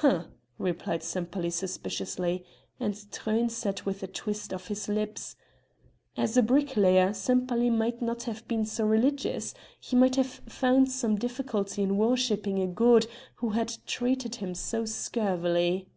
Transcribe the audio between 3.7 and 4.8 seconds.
with a twist of